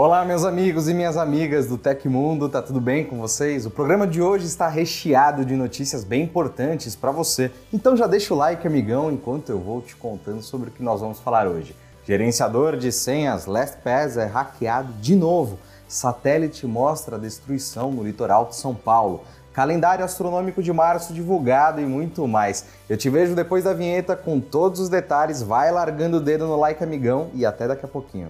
[0.00, 3.66] Olá, meus amigos e minhas amigas do Tecmundo, tá tudo bem com vocês?
[3.66, 7.50] O programa de hoje está recheado de notícias bem importantes para você.
[7.72, 11.00] Então já deixa o like, amigão, enquanto eu vou te contando sobre o que nós
[11.00, 11.74] vamos falar hoje.
[12.04, 15.58] Gerenciador de senhas LastPass é hackeado de novo.
[15.88, 19.24] Satélite mostra a destruição no litoral de São Paulo.
[19.52, 22.66] Calendário astronômico de março divulgado e muito mais.
[22.88, 25.42] Eu te vejo depois da vinheta com todos os detalhes.
[25.42, 28.28] Vai largando o dedo no like, amigão, e até daqui a pouquinho.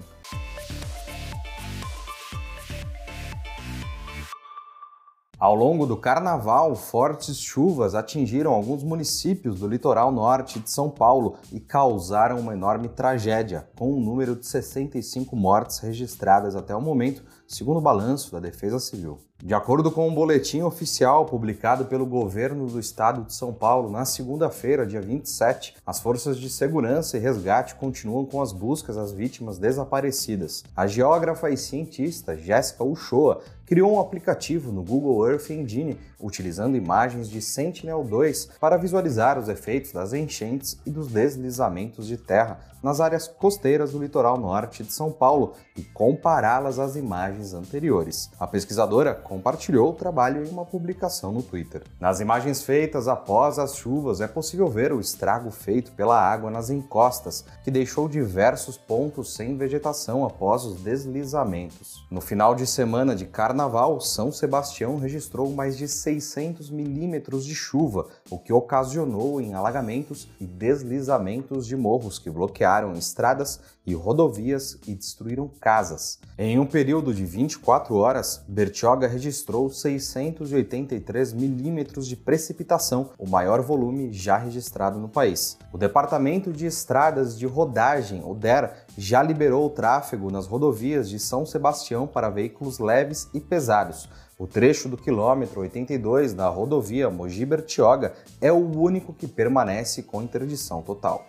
[5.41, 11.37] Ao longo do carnaval, fortes chuvas atingiram alguns municípios do litoral norte de São Paulo
[11.53, 17.23] e causaram uma enorme tragédia, com um número de 65 mortes registradas até o momento,
[17.47, 19.28] segundo o balanço da Defesa Civil.
[19.41, 24.05] De acordo com um boletim oficial publicado pelo governo do estado de São Paulo na
[24.05, 29.57] segunda-feira, dia 27, as forças de segurança e resgate continuam com as buscas às vítimas
[29.57, 30.65] desaparecidas.
[30.75, 37.29] A geógrafa e cientista Jéssica Uchoa criou um aplicativo no Google Earth Engine utilizando imagens
[37.29, 43.29] de Sentinel-2 para visualizar os efeitos das enchentes e dos deslizamentos de terra nas áreas
[43.29, 48.31] costeiras do litoral norte de São Paulo e compará-las às imagens anteriores.
[48.39, 51.83] A pesquisadora compartilhou o trabalho em uma publicação no Twitter.
[52.01, 56.71] Nas imagens feitas após as chuvas, é possível ver o estrago feito pela água nas
[56.71, 62.07] encostas, que deixou diversos pontos sem vegetação após os deslizamentos.
[62.11, 68.07] No final de semana de carnaval, São Sebastião registrou mais de 600 milímetros de chuva,
[68.31, 74.95] o que ocasionou em alagamentos e deslizamentos de morros que bloquearam estradas e rodovias e
[74.95, 76.19] destruíram casas.
[76.37, 84.13] Em um período de 24 horas, Bertioga registrou 683 milímetros de precipitação, o maior volume
[84.13, 85.59] já registrado no país.
[85.73, 91.19] O Departamento de Estradas de Rodagem, o DER, já liberou o tráfego nas rodovias de
[91.19, 94.09] São Sebastião para veículos leves e pesados.
[94.39, 100.81] O trecho do quilômetro 82 da rodovia Mogi-Bertioga é o único que permanece com interdição
[100.81, 101.27] total.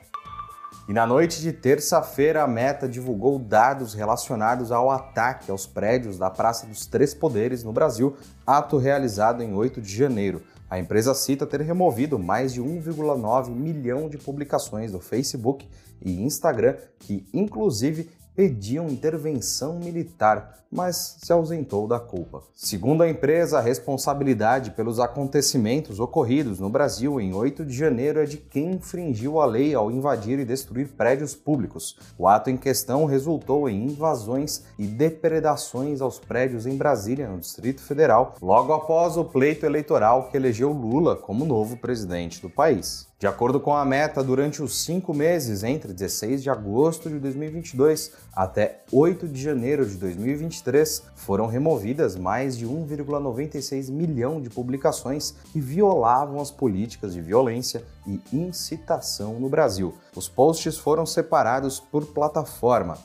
[0.90, 6.32] E na noite de terça-feira, a Meta divulgou dados relacionados ao ataque aos prédios da
[6.32, 10.42] Praça dos Três Poderes no Brasil, ato realizado em 8 de janeiro.
[10.68, 15.70] A empresa cita ter removido mais de 1,9 milhão de publicações do Facebook
[16.02, 22.42] e Instagram, que inclusive pediam intervenção militar, mas se ausentou da culpa.
[22.56, 28.24] Segundo a empresa, a responsabilidade pelos acontecimentos ocorridos no Brasil em 8 de janeiro é
[28.24, 31.98] de quem infringiu a lei ao invadir e destruir prédios públicos.
[32.18, 37.82] O ato em questão resultou em invasões e depredações aos prédios em Brasília, no Distrito
[37.82, 43.09] Federal, logo após o pleito eleitoral que elegeu Lula como novo presidente do país.
[43.20, 48.14] De acordo com a meta, durante os cinco meses entre 16 de agosto de 2022
[48.34, 55.60] até 8 de janeiro de 2023, foram removidas mais de 1,96 milhão de publicações que
[55.60, 59.94] violavam as políticas de violência e incitação no Brasil.
[60.20, 62.98] Os posts foram separados por plataforma,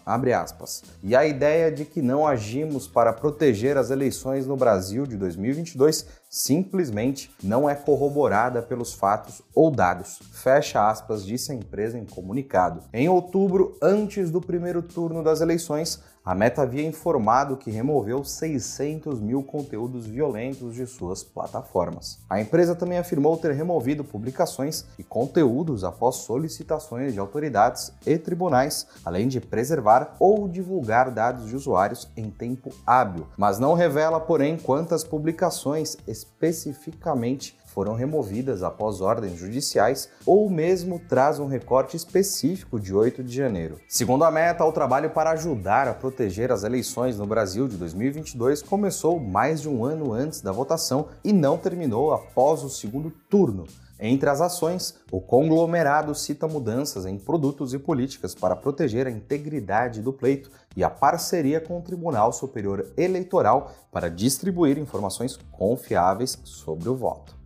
[1.00, 6.06] e a ideia de que não agimos para proteger as eleições no Brasil de 2022
[6.28, 10.18] simplesmente não é corroborada pelos fatos ou dados.
[10.32, 12.80] Fecha aspas, disse a empresa em comunicado.
[12.92, 19.20] Em outubro, antes do primeiro turno das eleições, a Meta havia informado que removeu 600
[19.20, 22.18] mil conteúdos violentos de suas plataformas.
[22.30, 28.86] A empresa também afirmou ter removido publicações e conteúdos após solicitações de autoridades e tribunais,
[29.04, 34.56] além de preservar ou divulgar dados de usuários em tempo hábil, mas não revela, porém,
[34.56, 42.94] quantas publicações especificamente foram removidas após ordens judiciais ou mesmo traz um recorte específico de
[42.94, 43.80] 8 de janeiro.
[43.88, 48.62] Segundo a meta, o trabalho para ajudar a proteger as eleições no Brasil de 2022
[48.62, 53.64] começou mais de um ano antes da votação e não terminou após o segundo turno.
[53.98, 60.02] Entre as ações, o conglomerado cita mudanças em produtos e políticas para proteger a integridade
[60.02, 66.88] do pleito e a parceria com o Tribunal Superior Eleitoral para distribuir informações confiáveis sobre
[66.88, 67.43] o voto.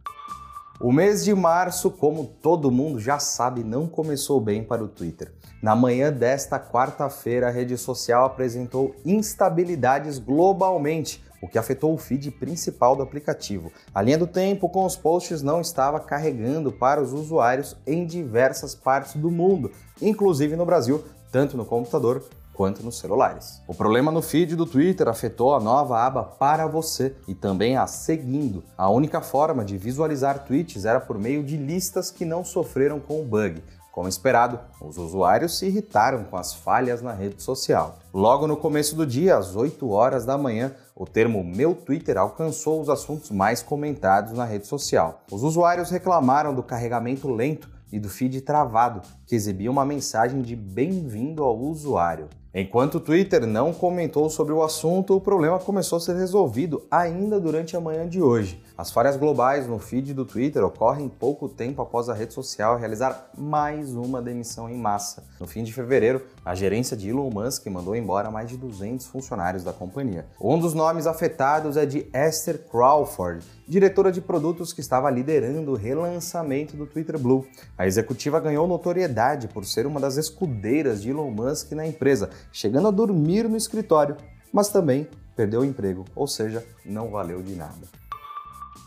[0.81, 5.33] O mês de março, como todo mundo já sabe, não começou bem para o Twitter.
[5.61, 12.31] Na manhã desta quarta-feira, a rede social apresentou instabilidades globalmente, o que afetou o feed
[12.31, 13.73] principal do aplicativo.
[13.93, 18.73] A linha do tempo com os posts não estava carregando para os usuários em diversas
[18.73, 22.23] partes do mundo, inclusive no Brasil, tanto no computador
[22.59, 23.63] quanto nos celulares.
[23.69, 27.87] O problema no feed do Twitter afetou a nova aba Para Você e também a
[27.87, 28.65] Seguindo.
[28.77, 33.23] A única forma de visualizar tweets era por meio de listas que não sofreram com
[33.23, 33.63] o bug.
[33.93, 38.01] Como esperado, os usuários se irritaram com as falhas na rede social.
[38.13, 42.81] Logo no começo do dia, às 8 horas da manhã, o termo Meu Twitter alcançou
[42.81, 45.23] os assuntos mais comentados na rede social.
[45.31, 50.57] Os usuários reclamaram do carregamento lento e do feed travado, que exibia uma mensagem de
[50.57, 52.31] bem-vindo ao usuário.
[52.55, 57.39] Enquanto o Twitter não comentou sobre o assunto, o problema começou a ser resolvido ainda
[57.39, 58.65] durante a manhã de hoje.
[58.77, 63.31] As falhas globais no feed do Twitter ocorrem pouco tempo após a rede social realizar
[63.37, 65.25] mais uma demissão em massa.
[65.39, 69.63] No fim de fevereiro, a gerência de Elon Musk mandou embora mais de 200 funcionários
[69.63, 70.25] da companhia.
[70.41, 75.77] Um dos nomes afetados é de Esther Crawford, diretora de produtos que estava liderando o
[75.77, 77.45] relançamento do Twitter Blue.
[77.77, 79.18] A executiva ganhou notoriedade
[79.49, 84.17] por ser uma das escudeiras de Elon Musk na empresa, chegando a dormir no escritório,
[84.53, 87.99] mas também perdeu o emprego, ou seja, não valeu de nada.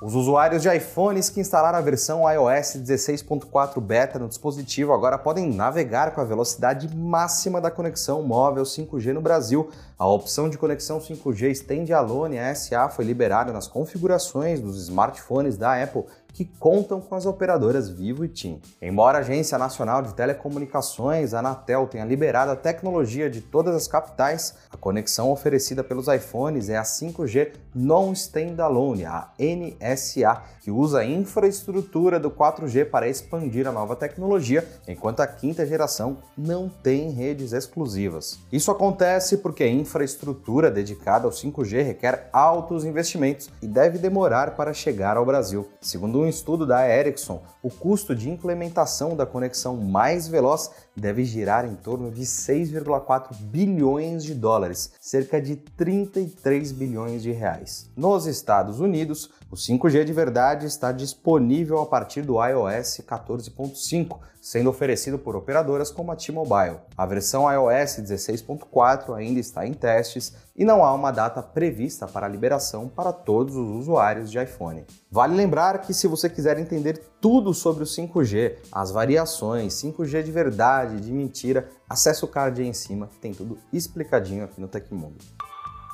[0.02, 5.54] Os usuários de iPhones que instalaram a versão iOS 16.4 beta no dispositivo agora podem
[5.54, 9.70] navegar com a velocidade máxima da conexão móvel 5G no Brasil.
[10.00, 16.06] A opção de conexão 5G Standalone SA foi liberada nas configurações dos smartphones da Apple
[16.34, 18.62] que contam com as operadoras Vivo e TIM.
[18.82, 23.88] Embora a Agência Nacional de Telecomunicações, a Anatel, tenha liberado a tecnologia de todas as
[23.88, 31.06] capitais, a conexão oferecida pelos iPhones é a 5G Non-Standalone, a NSA, que usa a
[31.06, 37.54] infraestrutura do 4G para expandir a nova tecnologia, enquanto a quinta geração não tem redes
[37.54, 38.40] exclusivas.
[38.52, 44.74] Isso acontece porque a infraestrutura dedicada ao 5G requer altos investimentos e deve demorar para
[44.74, 45.68] chegar ao Brasil.
[45.82, 51.66] Segundo um estudo da Ericsson, o custo de implementação da conexão mais veloz deve girar
[51.66, 57.90] em torno de 6,4 bilhões de dólares, cerca de 33 bilhões de reais.
[57.96, 64.70] Nos Estados Unidos, o 5G de verdade está disponível a partir do iOS 14.5, sendo
[64.70, 66.78] oferecido por operadoras como a T-Mobile.
[66.98, 72.26] A versão iOS 16.4 ainda está em testes e não há uma data prevista para
[72.26, 74.86] a liberação para todos os usuários de iPhone.
[75.12, 80.32] Vale lembrar que se você quiser entender tudo sobre o 5G, as variações, 5G de
[80.32, 85.18] verdade, de mentira, acesse o card aí em cima, tem tudo explicadinho aqui no Tecmundo.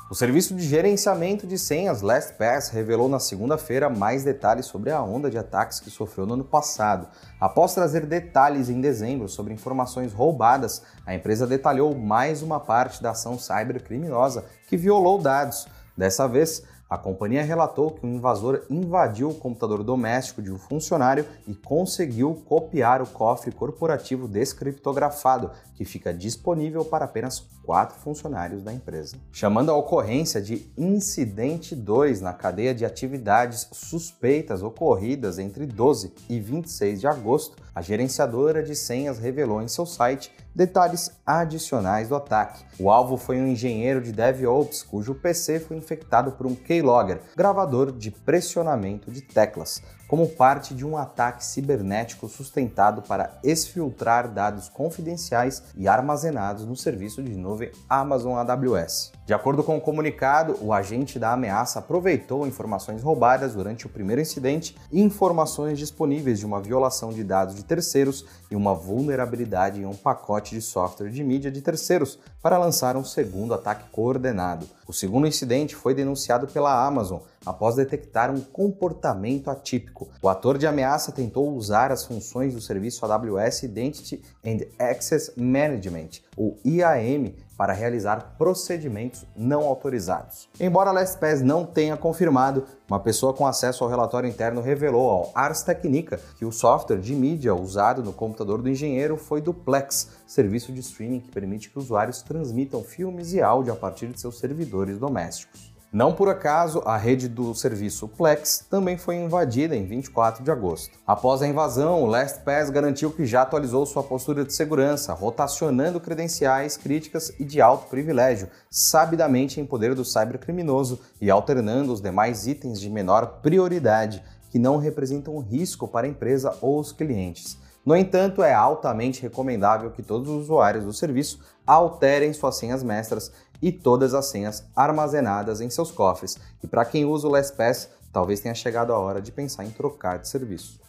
[0.09, 5.29] O serviço de gerenciamento de senhas LastPass revelou na segunda-feira mais detalhes sobre a onda
[5.29, 7.09] de ataques que sofreu no ano passado.
[7.41, 13.11] Após trazer detalhes em dezembro sobre informações roubadas, a empresa detalhou mais uma parte da
[13.11, 15.67] ação cybercriminosa que violou dados.
[15.97, 21.25] Dessa vez, a companhia relatou que um invasor invadiu o computador doméstico de um funcionário
[21.45, 28.71] e conseguiu copiar o cofre corporativo descriptografado, que fica disponível para apenas quatro funcionários da
[28.71, 29.17] empresa.
[29.29, 36.39] Chamando a ocorrência de Incidente 2 na cadeia de atividades suspeitas ocorridas entre 12 e
[36.39, 42.63] 26 de agosto, a gerenciadora de senhas revelou em seu site detalhes adicionais do ataque.
[42.79, 47.91] O alvo foi um engenheiro de DevOps cujo PC foi infectado por um keylogger, gravador
[47.91, 55.63] de pressionamento de teclas, como parte de um ataque cibernético sustentado para exfiltrar dados confidenciais
[55.75, 59.16] e armazenados no serviço de nuvem Amazon AWS.
[59.27, 64.21] De acordo com o comunicado, o agente da ameaça aproveitou informações roubadas durante o primeiro
[64.21, 69.85] incidente e informações disponíveis de uma violação de dados de terceiros e uma vulnerabilidade em
[69.85, 74.65] um pacote de software de mídia de terceiros para lançar um segundo ataque coordenado.
[74.87, 80.07] O segundo incidente foi denunciado pela Amazon após detectar um comportamento atípico.
[80.21, 86.21] O ator de ameaça tentou usar as funções do serviço AWS Identity and Access Management,
[86.37, 90.47] o IAM, para realizar procedimentos não autorizados.
[90.59, 95.31] Embora a LastPass não tenha confirmado, uma pessoa com acesso ao relatório interno revelou ao
[95.33, 100.09] Ars Technica que o software de mídia usado no computador do engenheiro foi do Plex,
[100.27, 104.37] serviço de streaming que permite que usuários transmitam filmes e áudio a partir de seus
[104.37, 105.76] servidores domésticos.
[105.91, 110.99] Não por acaso, a rede do serviço Plex também foi invadida em 24 de agosto.
[111.07, 116.75] Após a invasão, o LastPass garantiu que já atualizou sua postura de segurança, rotacionando credenciais
[116.75, 122.81] críticas e de alto privilégio, sabidamente em poder do cybercriminoso e alternando os demais itens
[122.81, 127.57] de menor prioridade, que não representam risco para a empresa ou os clientes.
[127.87, 133.31] No entanto, é altamente recomendável que todos os usuários do serviço alterem suas senhas mestras
[133.61, 136.37] e todas as senhas armazenadas em seus cofres.
[136.61, 140.19] E para quem usa o LastPass, talvez tenha chegado a hora de pensar em trocar
[140.19, 140.81] de serviço.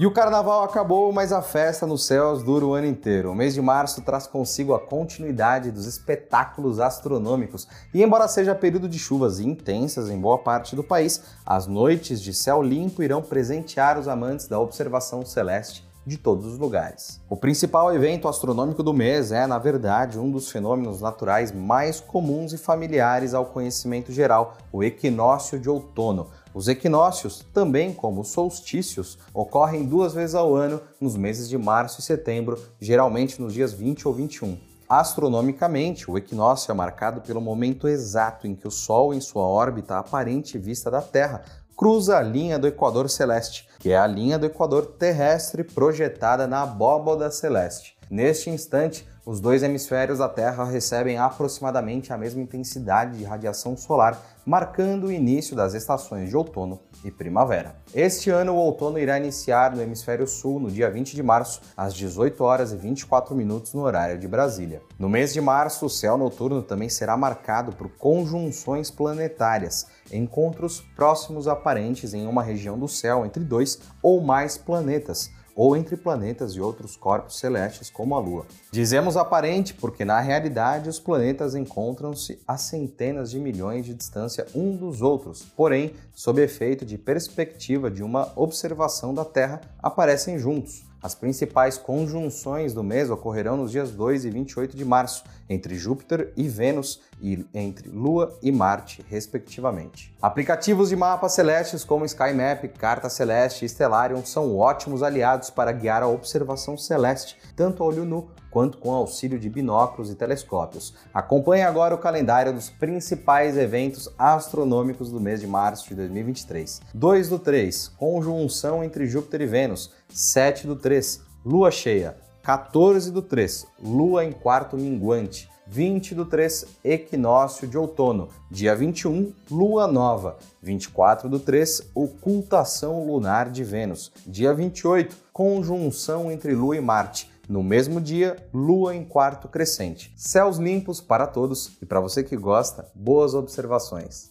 [0.00, 3.30] E o carnaval acabou, mas a festa nos céus dura o ano inteiro.
[3.30, 7.68] O mês de março traz consigo a continuidade dos espetáculos astronômicos.
[7.94, 12.34] E embora seja período de chuvas intensas em boa parte do país, as noites de
[12.34, 17.20] céu limpo irão presentear os amantes da observação celeste de todos os lugares.
[17.28, 22.52] O principal evento astronômico do mês é, na verdade, um dos fenômenos naturais mais comuns
[22.52, 26.28] e familiares ao conhecimento geral, o equinócio de outono.
[26.52, 32.00] Os equinócios, também como os solstícios, ocorrem duas vezes ao ano nos meses de março
[32.00, 34.70] e setembro, geralmente nos dias 20 ou 21.
[34.90, 39.96] Astronomicamente, o equinócio é marcado pelo momento exato em que o Sol, em sua órbita
[39.96, 41.44] aparente vista da Terra,
[41.80, 46.60] cruza a linha do equador celeste, que é a linha do equador terrestre projetada na
[46.60, 47.96] abóboda celeste.
[48.10, 54.20] Neste instante, os dois hemisférios da Terra recebem aproximadamente a mesma intensidade de radiação solar,
[54.44, 57.76] marcando o início das estações de outono e primavera.
[57.94, 61.94] Este ano, o outono irá iniciar no hemisfério sul no dia 20 de março, às
[61.94, 64.82] 18 horas e 24 minutos no horário de Brasília.
[64.98, 71.48] No mês de março, o céu noturno também será marcado por conjunções planetárias, encontros próximos
[71.48, 76.60] aparentes em uma região do céu entre dois ou mais planetas, ou entre planetas e
[76.60, 78.46] outros corpos celestes como a Lua.
[78.72, 84.76] Dizemos aparente porque na realidade os planetas encontram-se a centenas de milhões de distância um
[84.76, 90.88] dos outros, porém, sob efeito de perspectiva de uma observação da Terra, aparecem juntos.
[91.02, 96.32] As principais conjunções do mês ocorrerão nos dias 2 e 28 de março, entre Júpiter
[96.36, 100.14] e Vênus e entre Lua e Marte, respectivamente.
[100.22, 106.04] Aplicativos de mapas celestes como SkyMap, Carta Celeste e Stellarium são ótimos aliados para guiar
[106.04, 110.94] a observação celeste, tanto a olho nu quanto com auxílio de binóculos e telescópios.
[111.12, 116.80] Acompanhe agora o calendário dos principais eventos astronômicos do mês de março de 2023.
[116.94, 119.92] 2 do 3, conjunção entre Júpiter e Vênus.
[120.08, 122.29] 7 do 3, lua cheia.
[122.42, 125.48] 14 do 3, lua em quarto minguante.
[125.66, 128.28] 20 do 3, equinócio de outono.
[128.50, 130.36] Dia 21, lua nova.
[130.60, 134.10] 24 do 3, ocultação lunar de Vênus.
[134.26, 137.30] Dia 28, conjunção entre lua e Marte.
[137.48, 140.12] No mesmo dia, lua em quarto crescente.
[140.16, 144.29] Céus limpos para todos e para você que gosta, boas observações.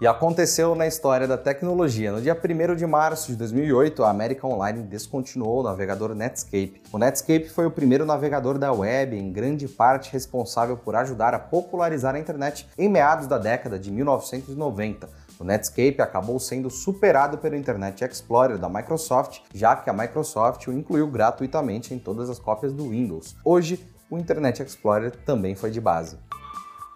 [0.00, 2.12] E aconteceu na história da tecnologia.
[2.12, 6.80] No dia 1 de março de 2008, a América Online descontinuou o navegador Netscape.
[6.92, 11.38] O Netscape foi o primeiro navegador da web, em grande parte responsável por ajudar a
[11.40, 15.08] popularizar a internet em meados da década de 1990.
[15.40, 20.72] O Netscape acabou sendo superado pelo Internet Explorer da Microsoft, já que a Microsoft o
[20.72, 23.34] incluiu gratuitamente em todas as cópias do Windows.
[23.44, 26.16] Hoje, o Internet Explorer também foi de base.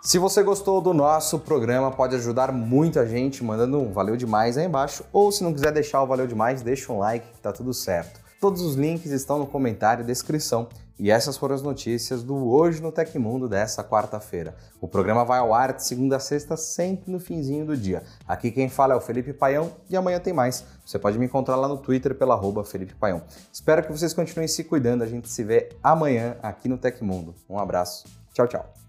[0.04, 4.58] Se você gostou do nosso programa, pode ajudar muito a gente mandando um valeu demais
[4.58, 7.52] aí embaixo, ou se não quiser deixar o valeu demais, deixa um like que tá
[7.52, 8.20] tudo certo.
[8.40, 10.68] Todos os links estão no comentário e descrição.
[10.98, 14.56] E essas foram as notícias do Hoje no Tecmundo dessa quarta-feira.
[14.80, 18.02] O programa vai ao ar de segunda a sexta, sempre no finzinho do dia.
[18.26, 20.64] Aqui quem fala é o Felipe Paião e amanhã tem mais.
[20.84, 23.22] Você pode me encontrar lá no Twitter pela arroba Felipe Paião.
[23.52, 25.02] Espero que vocês continuem se cuidando.
[25.02, 27.36] A gente se vê amanhã aqui no Tecmundo.
[27.48, 28.04] Um abraço.
[28.34, 28.81] Tchau, tchau.